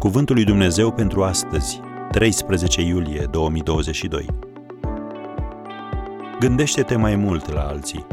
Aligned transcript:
Cuvântul 0.00 0.34
lui 0.34 0.44
Dumnezeu 0.44 0.92
pentru 0.92 1.24
astăzi, 1.24 1.80
13 2.10 2.80
iulie 2.80 3.26
2022. 3.30 4.26
Gândește-te 6.38 6.96
mai 6.96 7.16
mult 7.16 7.52
la 7.52 7.66
alții. 7.66 8.06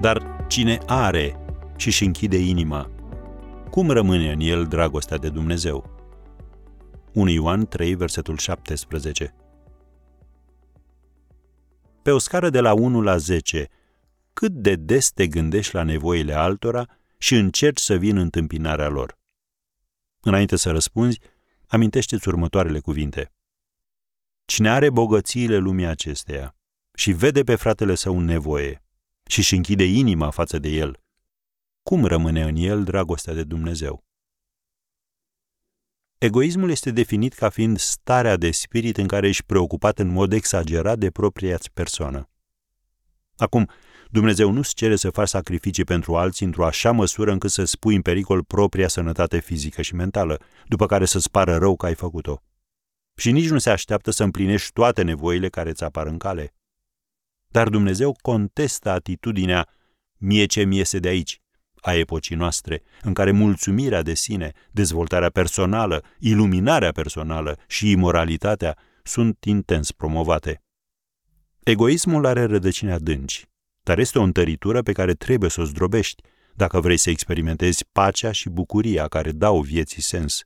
Dar 0.00 0.44
cine 0.48 0.78
are 0.86 1.36
și 1.76 1.86
își 1.86 2.04
închide 2.04 2.36
inima, 2.36 2.90
cum 3.70 3.90
rămâne 3.90 4.32
în 4.32 4.40
el 4.40 4.64
dragostea 4.64 5.16
de 5.16 5.28
Dumnezeu? 5.28 5.90
1 7.12 7.30
Ioan 7.30 7.66
3, 7.66 7.94
versetul 7.94 8.36
17. 8.36 9.34
Pe 12.02 12.10
o 12.10 12.18
scară 12.18 12.50
de 12.50 12.60
la 12.60 12.72
1 12.72 13.00
la 13.00 13.16
10, 13.16 13.68
cât 14.32 14.52
de 14.52 14.74
des 14.74 15.10
te 15.10 15.26
gândești 15.26 15.74
la 15.74 15.82
nevoile 15.82 16.34
altora 16.34 16.86
și 17.18 17.34
încerci 17.34 17.80
să 17.80 17.94
vin 17.94 18.16
în 18.16 18.22
întâmpinarea 18.22 18.88
lor? 18.88 19.24
Înainte 20.26 20.56
să 20.56 20.70
răspunzi, 20.70 21.20
amintește-ți 21.66 22.28
următoarele 22.28 22.80
cuvinte. 22.80 23.32
Cine 24.44 24.70
are 24.70 24.90
bogățiile 24.90 25.56
lumii 25.56 25.86
acesteia 25.86 26.56
și 26.94 27.12
vede 27.12 27.42
pe 27.42 27.56
fratele 27.56 27.94
său 27.94 28.18
în 28.18 28.24
nevoie 28.24 28.82
și 29.26 29.38
își 29.38 29.54
închide 29.54 29.84
inima 29.84 30.30
față 30.30 30.58
de 30.58 30.68
el, 30.68 31.00
cum 31.82 32.04
rămâne 32.04 32.42
în 32.42 32.56
el 32.56 32.84
dragostea 32.84 33.34
de 33.34 33.44
Dumnezeu? 33.44 34.04
Egoismul 36.18 36.70
este 36.70 36.90
definit 36.90 37.34
ca 37.34 37.48
fiind 37.48 37.78
starea 37.78 38.36
de 38.36 38.50
spirit 38.50 38.96
în 38.96 39.06
care 39.06 39.28
ești 39.28 39.44
preocupat 39.44 39.98
în 39.98 40.08
mod 40.08 40.32
exagerat 40.32 40.98
de 40.98 41.10
propria 41.10 41.58
persoană. 41.72 42.30
Acum, 43.36 43.70
Dumnezeu 44.10 44.50
nu-ți 44.50 44.74
cere 44.74 44.96
să 44.96 45.10
faci 45.10 45.28
sacrificii 45.28 45.84
pentru 45.84 46.16
alții 46.16 46.46
într-o 46.46 46.66
așa 46.66 46.90
măsură 46.90 47.32
încât 47.32 47.50
să 47.50 47.64
spui 47.64 47.94
în 47.94 48.02
pericol 48.02 48.44
propria 48.44 48.88
sănătate 48.88 49.38
fizică 49.38 49.82
și 49.82 49.94
mentală, 49.94 50.40
după 50.66 50.86
care 50.86 51.04
să-ți 51.04 51.30
pară 51.30 51.56
rău 51.56 51.76
că 51.76 51.86
ai 51.86 51.94
făcut-o. 51.94 52.42
Și 53.16 53.30
nici 53.30 53.48
nu 53.48 53.58
se 53.58 53.70
așteaptă 53.70 54.10
să 54.10 54.22
împlinești 54.22 54.72
toate 54.72 55.02
nevoile 55.02 55.48
care 55.48 55.72
ți 55.72 55.84
apar 55.84 56.06
în 56.06 56.18
cale. 56.18 56.54
Dar 57.48 57.68
Dumnezeu 57.68 58.16
contestă 58.22 58.90
atitudinea 58.90 59.68
mie 60.16 60.46
ce 60.46 60.62
mi 60.62 60.76
iese 60.76 60.98
de 60.98 61.08
aici, 61.08 61.40
a 61.80 61.92
epocii 61.94 62.36
noastre, 62.36 62.82
în 63.02 63.14
care 63.14 63.30
mulțumirea 63.30 64.02
de 64.02 64.14
sine, 64.14 64.52
dezvoltarea 64.70 65.30
personală, 65.30 66.02
iluminarea 66.18 66.92
personală 66.92 67.58
și 67.66 67.90
imoralitatea 67.90 68.76
sunt 69.02 69.44
intens 69.44 69.92
promovate. 69.92 70.62
Egoismul 71.62 72.26
are 72.26 72.44
rădăcini 72.44 72.92
adânci, 72.92 73.46
dar 73.86 73.98
este 73.98 74.18
o 74.18 74.22
întăritură 74.22 74.82
pe 74.82 74.92
care 74.92 75.14
trebuie 75.14 75.50
să 75.50 75.60
o 75.60 75.64
zdrobești 75.64 76.22
dacă 76.54 76.80
vrei 76.80 76.96
să 76.96 77.10
experimentezi 77.10 77.84
pacea 77.92 78.32
și 78.32 78.48
bucuria 78.48 79.08
care 79.08 79.32
dau 79.32 79.60
vieții 79.60 80.02
sens. 80.02 80.44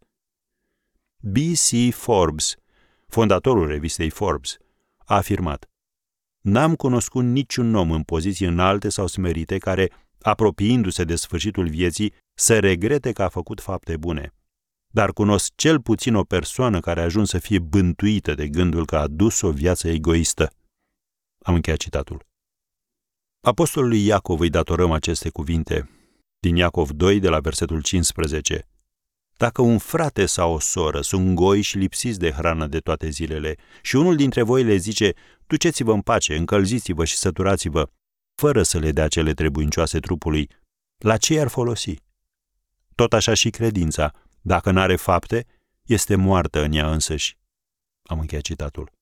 B.C. 1.16 1.94
Forbes, 1.94 2.54
fondatorul 3.08 3.66
revistei 3.66 4.10
Forbes, 4.10 4.56
a 5.04 5.14
afirmat 5.14 5.70
N-am 6.40 6.74
cunoscut 6.74 7.24
niciun 7.24 7.74
om 7.74 7.90
în 7.90 8.02
poziții 8.02 8.46
înalte 8.46 8.88
sau 8.88 9.06
smerite 9.06 9.58
care, 9.58 9.90
apropiindu-se 10.20 11.04
de 11.04 11.16
sfârșitul 11.16 11.68
vieții, 11.68 12.12
să 12.34 12.58
regrete 12.58 13.12
că 13.12 13.22
a 13.22 13.28
făcut 13.28 13.60
fapte 13.60 13.96
bune. 13.96 14.34
Dar 14.86 15.12
cunosc 15.12 15.52
cel 15.54 15.80
puțin 15.80 16.14
o 16.14 16.22
persoană 16.22 16.80
care 16.80 17.00
a 17.00 17.04
ajuns 17.04 17.28
să 17.28 17.38
fie 17.38 17.58
bântuită 17.58 18.34
de 18.34 18.48
gândul 18.48 18.86
că 18.86 18.96
a 18.96 19.06
dus 19.06 19.40
o 19.40 19.50
viață 19.50 19.88
egoistă. 19.88 20.50
Am 21.42 21.54
încheiat 21.54 21.78
citatul. 21.78 22.28
Apostolului 23.42 24.04
Iacov 24.04 24.40
îi 24.40 24.50
datorăm 24.50 24.92
aceste 24.92 25.30
cuvinte, 25.30 25.90
din 26.38 26.56
Iacov 26.56 26.90
2, 26.90 27.18
de 27.18 27.28
la 27.28 27.40
versetul 27.40 27.82
15. 27.82 28.68
Dacă 29.36 29.62
un 29.62 29.78
frate 29.78 30.26
sau 30.26 30.52
o 30.52 30.58
soră 30.58 31.00
sunt 31.00 31.34
goi 31.34 31.60
și 31.60 31.78
lipsiți 31.78 32.18
de 32.18 32.30
hrană 32.30 32.66
de 32.66 32.78
toate 32.78 33.08
zilele 33.08 33.56
și 33.82 33.96
unul 33.96 34.16
dintre 34.16 34.42
voi 34.42 34.62
le 34.62 34.76
zice, 34.76 35.12
duceți-vă 35.46 35.92
în 35.92 36.00
pace, 36.00 36.36
încălziți-vă 36.36 37.04
și 37.04 37.16
săturați-vă, 37.16 37.90
fără 38.34 38.62
să 38.62 38.78
le 38.78 38.92
dea 38.92 39.08
cele 39.08 39.32
trebuincioase 39.32 39.98
trupului, 39.98 40.50
la 40.98 41.16
ce 41.16 41.40
ar 41.40 41.48
folosi? 41.48 41.94
Tot 42.94 43.12
așa 43.12 43.34
și 43.34 43.50
credința, 43.50 44.12
dacă 44.40 44.70
n-are 44.70 44.96
fapte, 44.96 45.46
este 45.82 46.14
moartă 46.14 46.62
în 46.62 46.72
ea 46.72 46.90
însăși. 46.90 47.38
Am 48.02 48.18
încheiat 48.18 48.44
citatul. 48.44 48.92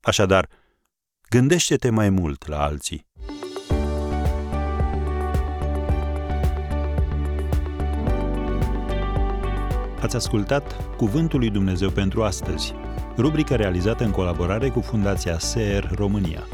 Așadar, 0.00 0.48
gândește-te 1.28 1.90
mai 1.90 2.10
mult 2.10 2.46
la 2.46 2.62
alții. 2.62 3.06
Ați 10.00 10.16
ascultat 10.16 10.96
Cuvântul 10.96 11.38
lui 11.38 11.50
Dumnezeu 11.50 11.90
pentru 11.90 12.22
astăzi, 12.22 12.74
rubrica 13.16 13.56
realizată 13.56 14.04
în 14.04 14.10
colaborare 14.10 14.68
cu 14.68 14.80
Fundația 14.80 15.38
SER 15.38 15.90
România. 15.94 16.46